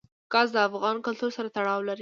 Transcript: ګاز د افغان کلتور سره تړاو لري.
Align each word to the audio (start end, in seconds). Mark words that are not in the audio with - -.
ګاز 0.33 0.49
د 0.53 0.57
افغان 0.69 0.97
کلتور 1.05 1.31
سره 1.37 1.47
تړاو 1.55 1.79
لري. 1.85 1.89